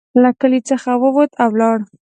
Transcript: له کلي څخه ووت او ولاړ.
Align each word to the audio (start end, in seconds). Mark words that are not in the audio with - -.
له 0.21 0.29
کلي 0.39 0.59
څخه 0.69 0.89
ووت 1.01 1.31
او 1.43 1.49
ولاړ. 1.53 1.77